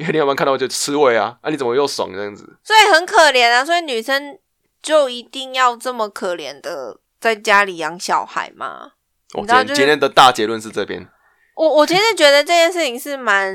[0.00, 2.42] 因为另外一半看到我就吃味啊，啊你怎么又爽这样子？
[2.64, 3.62] 所以很可怜啊。
[3.62, 4.38] 所以女生
[4.82, 8.92] 就一定要这么可怜的在家里养小孩吗？
[9.34, 11.06] 我、哦、今天今天的大结论是这边，
[11.54, 13.54] 我我其实觉得这件事情是蛮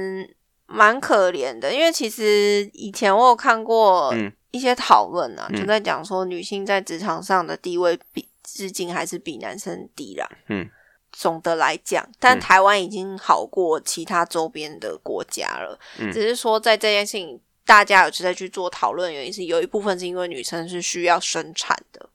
[0.67, 10.29] 蛮可怜的，因为其实以前我有看过嗯一些讨论啊，嗯就在讲说女性在职场上的地位比至今还是比男生低啦。
[10.47, 10.69] 嗯，
[11.17, 12.39] 总的来讲，但嗯。
[12.39, 16.11] 台湾已经好过其他周边的国家了，嗯。
[16.11, 22.09] 只是说在这件事情大家有在去做讨论，原因是有一部分是因为女生是需要生产的，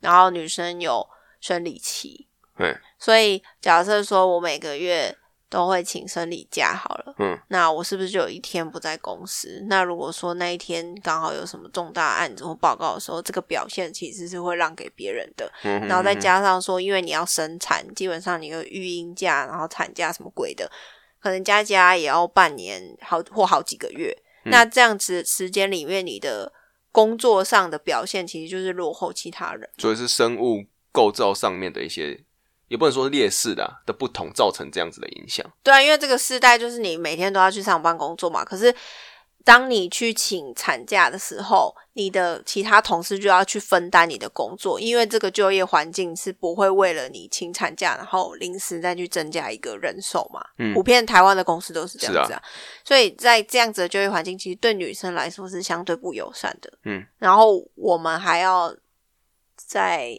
[0.00, 1.06] 然后女生有
[1.40, 5.14] 生理期，对，所以假设说我每个月
[5.52, 9.62] 都会请生理假好了，嗯，那我是不是就有一天不在公司？
[9.68, 15.52] 那如果说那一天刚好有什么重大案子或报告的时候，这个表现其实是会让给别人的。
[15.62, 20.70] 嗯然后再加上说，因为你要生产，基本上你有育婴假，然后产假什么鬼的，
[21.20, 24.10] 可能加加也要半年好或好几个月。
[24.46, 26.50] 嗯那这样子时间里面，你的
[26.90, 29.68] 工作上的表现其实就是落后其他人。
[29.76, 32.24] 所以是生物构造上面的一些，
[32.72, 35.44] 也不能说是劣势的、啊、的不同，造成这样子的影响。
[35.62, 38.74] 对啊，因为这个世代就是你每天都要去上班工作嘛，可是
[39.44, 50.42] 当你去请产假的时候，你的其他同事就要去分担你的工作，因为这个就业环境是不会为了你请产假，然后临时再去增加一个人手嘛。
[50.56, 52.42] 嗯普遍台湾的公司都是这样子是啊，
[52.82, 56.72] 所以在这样子的就业环境，其实对女生来说是相对不友善的。
[56.84, 58.74] 嗯，然后我们还要
[59.56, 60.18] 在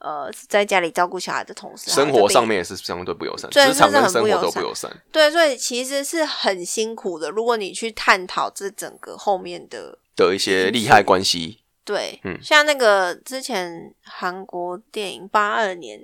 [0.00, 4.90] 呃在家里照顾小孩的同时，生活上面也是相对不友善，对职场跟生活都不友善。
[5.12, 7.30] 对，所以其实是很辛苦的。
[7.30, 16.00] 如果你去探讨这整个后面的，的一些利害关系，对，嗯像那个之前韩国电影八二年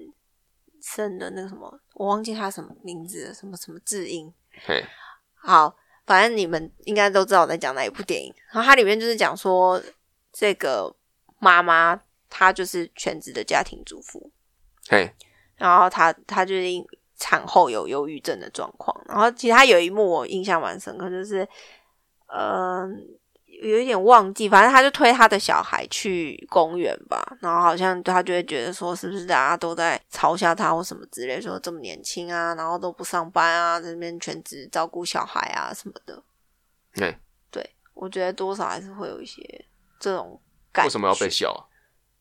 [0.83, 4.33] 生的那个什么，我忘记他什么名字了，什么什么智英。
[4.67, 4.85] 嘿，
[5.35, 5.75] 好，
[6.07, 8.33] 反正你们应该都知道我在讲哪一部电影。
[8.53, 9.83] 然后它里面就是讲说，
[10.33, 10.95] 这个
[11.39, 14.31] 妈妈她就是全职的家庭主妇，
[14.89, 15.12] 嘿，
[15.57, 16.85] 然后她她就是因
[17.17, 21.49] 产后有忧郁症的状况，然后其实她有一幕我印象蛮深刻，就是
[22.29, 22.87] 呃
[23.62, 36.23] 有一点忘记，反正她就推她的小孩去公园吧，然后好像她就会觉得说是不是大家都在嘲笑她或什么之类，说这么年轻啊，然后都不上班啊，在那边全职照顾小孩啊什么的。
[36.93, 37.17] 对，
[37.51, 39.43] 对我觉得多少还是会有一些
[39.99, 40.39] 这种
[40.71, 40.89] 感觉。
[40.89, 41.65] 为什么要被笑啊？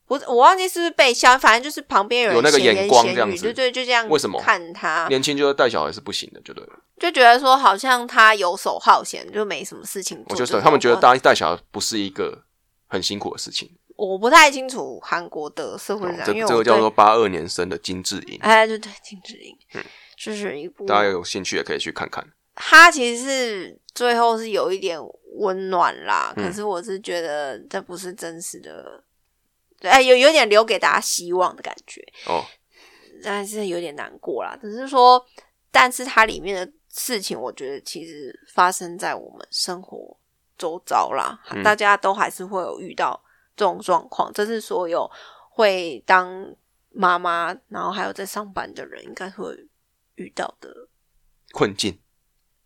[0.08, 4.08] 不是，我忘记是不是被笑，反正就是旁边有人有那个眼光这样子对对，就这样。
[4.08, 5.08] 为什么看他？
[5.08, 6.74] 年轻就是带小孩是不行的，就对了。
[7.00, 10.26] 就觉得说好像他游手好闲，就没什么事情做。
[10.30, 12.44] 我觉就是得他们觉得我带带小孩不是一个
[12.88, 13.70] 很辛苦的事情。
[13.98, 19.82] 我不太清楚韩国的社会哦这个叫做八二年生的金智英，哎，对对，金智英，嗯
[20.18, 22.22] 就是一部大家有兴趣也可以去看看。
[22.56, 25.00] 他其实是最后是有一点
[25.38, 29.04] 温暖啦，嗯可是我是觉得这不是真实的，对，
[29.82, 32.02] 哎，有有点留给大家希望的感觉。
[32.28, 32.44] 哦，
[33.24, 34.58] 但是有点难过啦。
[34.62, 35.24] 只是说，
[35.72, 40.18] 但是它里面的事情，我觉得其实发生在我们生活
[40.58, 43.22] 周遭啦，嗯大家都还是会有遇到
[43.56, 44.32] 这种状况。
[44.34, 45.10] 这是所有
[45.50, 46.56] 会当
[46.90, 49.54] 妈妈，然后还有在上班的人，应该会
[50.16, 50.70] 遇到的。
[51.52, 51.98] 困境，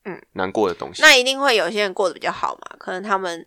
[0.05, 1.01] 嗯，难过的东西。
[1.01, 3.45] 那一定会有些人过得比较好嘛，可能他们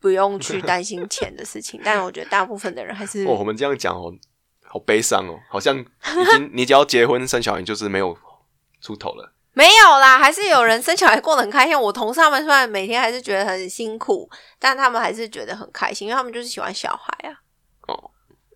[0.00, 4.12] 不用去担心钱的事情， 但我觉得大部分的人还是哦，我们这样讲哦，
[4.64, 5.84] 好悲伤哦，好像已
[6.32, 8.16] 经 你只要结婚生小孩，就是没有
[8.80, 9.34] 出头了。
[9.54, 11.76] 没有啦，还是有人生小孩过得很开心。
[11.76, 17.42] 我同事他们虽然每天还是觉得很辛苦，但他们还是觉得很开心，因为他们就是喜欢小孩啊。
[17.88, 18.10] 哦，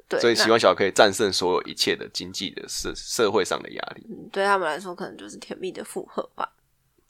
[0.08, 4.06] 对，所以喜欢小孩可以战胜所有一切的经济的社社会上的压力。
[4.08, 6.48] 嗯对他们来说可能就是甜蜜的负荷吧。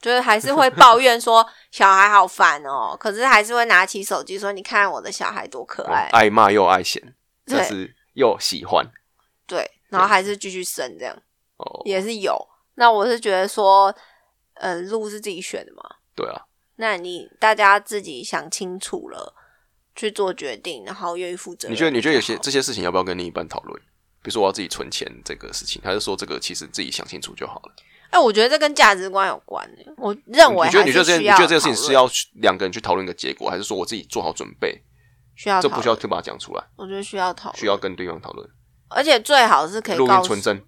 [0.03, 6.09] 就是还是会抱怨说小孩好烦哦，可是还是会拿起手机说：“你看我的小孩多可哦爱。
[6.13, 7.01] 爱骂又爱嫌，
[7.47, 8.85] 对但是又喜欢
[9.47, 11.17] 对，然后还是继续生这样，
[11.57, 11.81] 哦。
[11.85, 12.37] 也是有。
[12.75, 13.95] 那我是觉得说，
[14.55, 15.83] 呃，路是自己选的嘛，
[16.17, 16.43] 对啊，
[16.77, 19.35] 那你大家自己想清楚了，
[19.95, 21.69] 去做决定，然后愿意负责。
[21.69, 23.81] 你觉得你觉得有些这些事情要不要跟另一半讨论？
[24.23, 27.73] 比如说我要自己存钱这个事情，还是说这个其实自己想清楚就好了？
[28.13, 29.83] 哎、我觉得这跟价值观有关的。
[29.97, 34.83] 我认为你觉得你觉得这还是需要你觉得这个事情是要两个人去讨论一个结果，还是说我自己做好准备？
[35.35, 38.47] 需要这不需要特把它讲出来，我觉得需要讨论，需要跟对方讨论，
[38.89, 40.63] 而且最好是可以录音存证，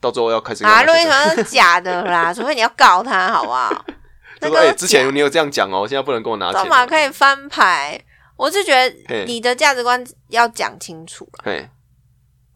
[0.00, 3.70] 到最后要开始啊，录音存是假的啦，除非你要告他，好不好？
[4.42, 6.68] 那个之前你有这样讲哦，现在不能跟我拿钱、干哦。
[6.68, 8.00] 嘛可以翻牌？
[8.36, 11.44] 我是觉得你的价值观要讲清楚了。
[11.44, 11.68] 嘿，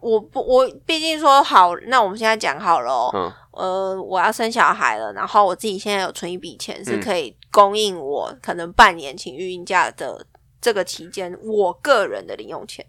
[0.00, 3.11] 我不，我毕竟说好，那我们现在讲好了哦。
[3.14, 7.00] 嗯，呃，我要生小孩了，然后我自己现在有存一笔钱，是嗯。
[7.00, 10.26] 可以供应我可能半年请育婴假的
[10.60, 12.84] 这个期间，我个人的零用钱。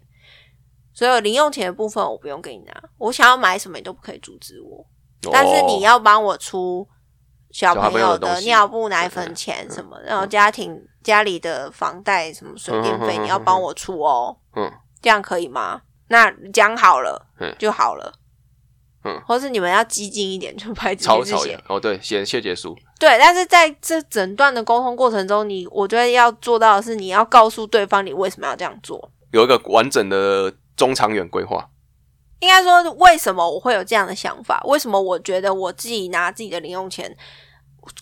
[0.94, 4.86] 所有零用钱的部分我不用给你拿，我想要买什么你都不可以阻止我，
[5.32, 6.86] 但是你哦要帮我出
[7.50, 14.72] 小朋友的尿布、奶粉钱什么，然后家庭家里的房贷什么水电费你要帮我出哦，嗯，
[15.02, 15.82] 这样可以吗？
[16.08, 17.52] 那讲好了嗯。
[17.58, 18.12] 就好了，
[19.04, 29.10] 嗯，或是你们要激进一点，就拍直接吵吵写，哦，对，写谢结书，对，但是在这整段的沟通过程中，你我觉得要做到的是，你要告诉对方你为什么要这样做。
[29.30, 31.68] 有一个完整的中长远规划。
[32.40, 34.60] 应该说，为什么我会有这样的想法？
[34.64, 37.16] 为什么我觉得我自己拿自己的零用钱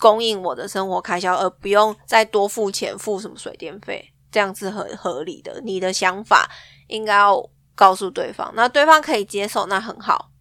[0.01, 4.05] 供应我的生活开销，而不用再多付钱付什么水电费？
[4.33, 5.61] 这样是很合理的。
[5.65, 6.51] 你的想法
[6.89, 10.32] 应该要告诉对方，那对方可以接受，那很好。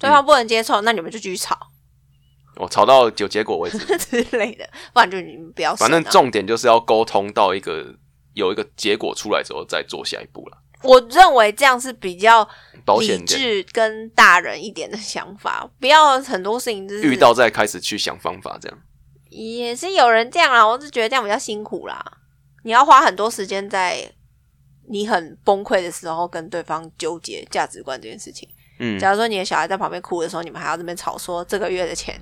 [0.00, 1.56] 对方不能接受，那你们就继续吵，
[2.56, 3.78] 我吵到有结果为止。
[3.98, 5.76] 之类的，不然就你们不要啊。
[5.76, 7.94] 反正重点就是要沟通到一个
[8.32, 10.56] 有一个结果出来之后，再做下一步了。
[10.82, 12.42] 我认为这样是比较
[12.98, 18.78] 理智跟大人一点的想法，不要很多事情就是遇到再开始去想方法，这样
[19.28, 22.02] 也是有人这样啦，我是觉得这样比较辛苦啦。
[22.64, 24.10] 你要花很多时间在
[24.88, 28.48] 你很崩溃的时候跟对方纠结价值观这件事情。
[28.80, 32.18] 嗯，假如说你的小孩在旁边哭的时候，你们还要这边吵说这个月的钱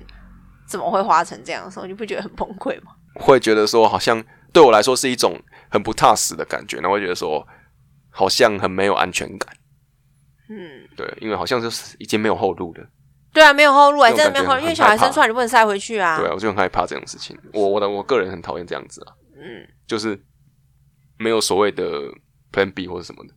[0.67, 2.91] 怎么会花成这样的时候，你不觉得很崩溃吗？
[3.15, 5.41] 会觉得说好像对我来说是一种
[5.71, 7.45] 很不踏实的感觉，然后会觉得说
[8.11, 9.55] 好像很没有安全感。
[10.49, 12.83] 嗯，对，因为好像就是已经没有后路了。
[13.31, 16.17] 对啊，没有后路哎、真的没有后路，因为小孩生出来你不能塞回去啊。
[16.17, 17.37] 对啊，我就很害怕这种事情。
[17.53, 20.19] 我我的我个人很讨厌这样子啊，嗯，就是
[21.17, 21.83] 没有所谓的
[22.51, 23.33] Plan B 或者什么的，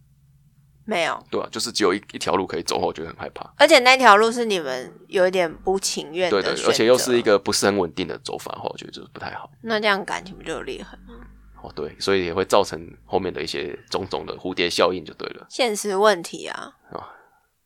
[0.85, 3.49] 没有，对啊、就是只有一一条路可以走，我觉得很害怕。
[3.57, 9.51] 而且那条路是你们有一点不情愿的对对，而且又是一个不是很稳定的走法的话，我觉得就是不太好。
[9.63, 11.15] 那这样感情不就有裂痕吗？
[11.63, 16.75] 哦，对，所以也会造成后面的一些种种的蝴蝶效应，就对了，现实问题啊，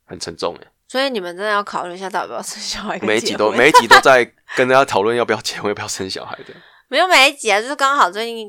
[0.05, 0.67] 很沉重哎。
[0.89, 4.25] 所以你们真的要考虑一下，到底要不要生小孩每一集都每一集都在
[4.55, 6.55] 跟大家讨论要不要结婚，要不要生小孩的。
[6.89, 8.49] 没有每一集啊，就是刚好最近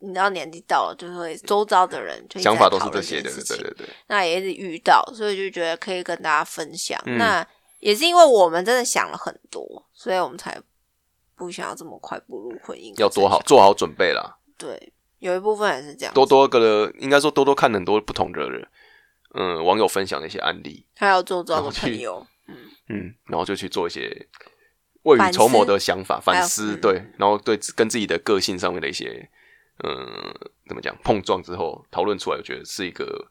[0.00, 3.86] 你知道年纪到了，就会周遭的人就想法都是这些的，对对对。
[4.06, 7.00] 那也是遇到，所以就觉得可以跟大家分享。
[7.06, 7.46] 嗯那
[7.80, 10.60] 也是因为我们真的想了很多，所以我们才
[11.36, 13.40] 不想要这么快步入婚姻，要做好。
[13.42, 16.12] 做好准备啦，对，有一部分也是这样。
[16.12, 18.66] 多多个应该说多多看很多不同的人，
[19.34, 22.26] 嗯，网友分享的一些案例，还有周遭的朋友，
[22.88, 24.26] 嗯，然后就去做一些
[25.02, 29.30] 未雨绸缪的想法、反思，嗯对，然后对跟自己的个性上面的一些，
[29.84, 30.34] 嗯，
[30.66, 33.28] 怎么讲碰撞之后讨论出来，我觉得是一个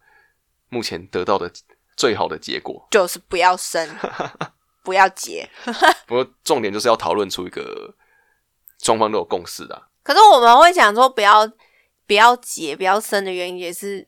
[0.69, 1.51] 目前得到的
[1.95, 2.87] 最好的结果。
[2.91, 3.87] 就是不要生，
[4.83, 5.49] 不要结。
[6.07, 7.95] 不过重点就是要讨论出一个
[8.81, 11.45] 双方都有共识的啊、可是我们会想说，不要
[12.05, 14.07] 不要结，不要生的原因也是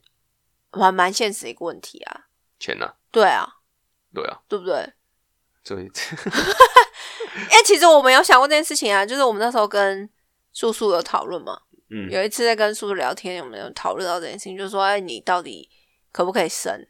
[0.71, 2.27] 蛮蛮现实的一个问题啊。
[2.59, 3.47] 钱啊、对啊，
[4.13, 4.93] 对啊，对不对？
[5.63, 5.83] 所以
[7.51, 10.09] 因为其实我们有想过这件事情啊，就是我们那时候跟
[10.53, 15.69] 素素有讨论嘛，嗯，有一次在跟叔叔聊天，我们有讨论到这件事情，就是说，哎，你到底
[16.11, 16.85] 可不可以生？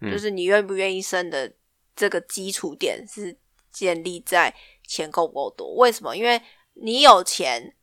[0.00, 1.52] 嗯就是你愿不愿意生的
[1.96, 3.36] 这个基础点是
[3.72, 4.54] 建立在
[4.86, 5.74] 钱够不够多？
[5.74, 6.16] 为什么？
[6.16, 6.40] 因为
[6.74, 7.74] 你有钱，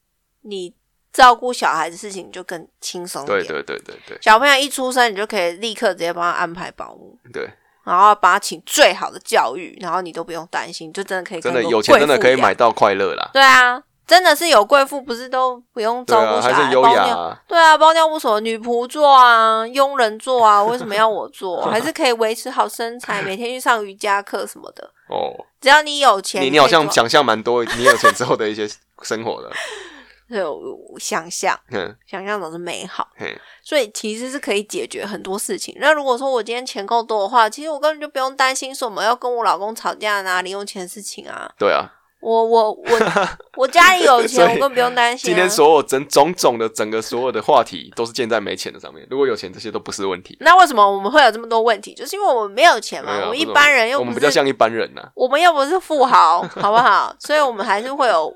[0.42, 0.74] 你
[1.12, 3.40] 照顾小孩的事情就更轻松一点。
[3.40, 7.50] 对对对对对小朋友一出生，你就可以立刻直接帮他安排保姆，对，
[7.84, 17.08] 然后把他请最好的教育，然后你都不用担心，就真的可以真的有钱真的可以买到快乐啦，对啊，真的是有贵妇，不是都不用照顾小孩，还是优包尿。
[17.08, 21.62] 雅啊，对啊，包尿布什么女仆做啊，佣人做啊，为什么要我做？
[21.70, 24.84] 还是可以维持好身材，每天去上瑜伽课什么的。
[25.10, 28.68] 哦，只要你有钱，你你好像想象蛮多你有钱之后的一些
[29.02, 29.52] 生活的，
[30.30, 30.60] 对有
[31.00, 35.76] 想象，嗯，想象总是美好，嘿，所以其实是可以解决很多事情。
[35.80, 41.52] 那如果说我今天钱够多的话，其实我根本就不用担心说我们要跟我老公吵架拿零用钱的事情啊。
[41.58, 41.88] 对啊，
[42.26, 43.00] 我我我
[43.56, 45.32] 我家里有钱，我根本不用担心、啊。
[45.32, 50.36] 今天所有整种种的整个所有的话题都是建在没钱的上面，如果有钱，这些都不是问题。
[50.40, 51.94] 那为什么我们会有这么多问题？
[51.94, 53.12] 就是因为我们没有钱嘛。
[53.12, 57.16] 啊我们一般人又我不是们比较像一般人呐，我们又不是富豪，好不好？
[57.20, 58.34] 所以我们还是会有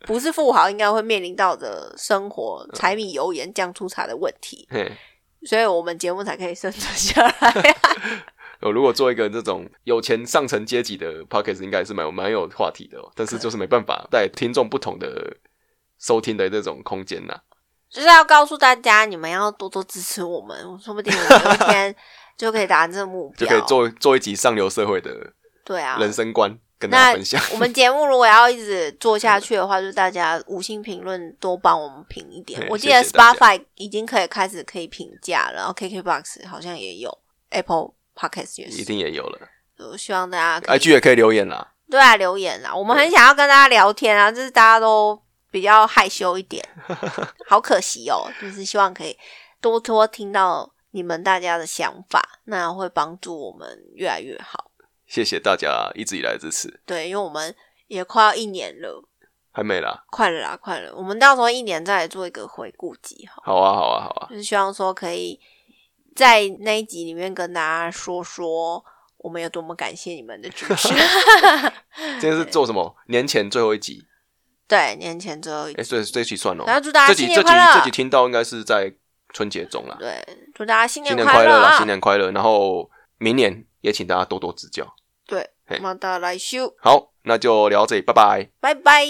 [0.00, 4.90] 不是富豪应该会面临到的生活柴米油盐酱醋茶的问题，嘿，
[5.46, 7.76] 所以我们节目才可以生存下来。
[8.60, 15.36] 我如果做一个这种有钱上层阶级的 podcast，应该是蛮有蛮有话题的、哦，但是就是没办法带听众不同的
[15.98, 17.40] 收听的这种空间呐、
[17.90, 21.94] 就是要告诉大家，你们要多多支持我们，说不定我一天
[22.36, 25.32] 就可以达成这个目标，就可以做做一集上流社会的
[25.64, 25.96] 对啊。
[25.98, 27.40] 人生观跟大家分享。
[27.52, 32.64] 我们节目如果要一直做下去的话，就是大家五星评论多帮我们评一点。
[32.68, 37.16] 我记得 Spotify 已经可以开始可以评价了，然后 KKBox 好像也有
[37.50, 38.78] ，Apple Podcast 也是。
[38.80, 39.48] 一定也有了
[39.78, 41.74] 我希望大家可以，IG 也可以留言啦。
[41.88, 45.18] 对啊留言啦，我们很想要跟大家聊天啊，就是大家都
[45.50, 46.62] 比较害羞一点，
[47.48, 48.28] 好可惜哦。
[48.40, 49.16] 就是希望可以
[49.60, 54.70] 多多听到你们大家的想法，那会帮助我们越来越好。
[55.06, 56.80] 谢谢大家一直以来的支持。
[56.84, 57.54] 对，因为我们
[57.86, 59.02] 也快要一年了，
[59.52, 60.04] 还没啦。
[60.10, 60.94] 快了啦，快了。
[60.94, 64.28] 我们到时候一年再来做一个回顾集好，好啊，好啊，好啊。
[64.28, 65.40] 就是希望说可以
[66.18, 68.84] 在那一集里面跟大家说说
[69.18, 70.88] 我们有多么感谢你们的支持。
[72.18, 72.96] 今天是做什么？
[73.06, 74.04] 年前最后一集，
[74.66, 76.64] 对，年前最后一哎、集，所以这期算了。
[76.66, 78.92] 然后祝大家这集这集新年快乐这集听到应该是在
[79.32, 79.96] 春节中啦。
[80.00, 80.20] 对，
[80.56, 81.78] 祝大家新新年年快乐啦！
[81.78, 82.32] 新年快乐！
[82.32, 84.92] 然后明年也请大家多多指教。
[85.24, 88.50] 对嘿，马达来修，好，那就聊到这里，拜拜。
[88.60, 89.06] 拜拜。